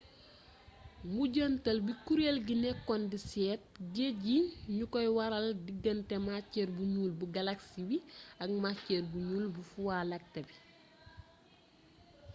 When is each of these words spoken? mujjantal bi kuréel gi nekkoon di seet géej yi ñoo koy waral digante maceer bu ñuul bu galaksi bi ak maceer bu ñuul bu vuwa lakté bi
mujjantal 1.13 1.77
bi 1.85 1.93
kuréel 2.05 2.37
gi 2.47 2.55
nekkoon 2.63 3.03
di 3.11 3.17
seet 3.29 3.63
géej 3.95 4.17
yi 4.27 4.37
ñoo 4.77 4.91
koy 4.93 5.07
waral 5.17 5.47
digante 5.67 6.15
maceer 6.27 6.69
bu 6.75 6.83
ñuul 6.93 7.11
bu 7.19 7.25
galaksi 7.35 7.79
bi 7.89 7.97
ak 8.43 8.49
maceer 8.63 9.03
bu 9.11 9.17
ñuul 9.27 9.45
bu 9.53 9.61
vuwa 9.71 9.97
lakté 10.11 10.39
bi 10.47 10.55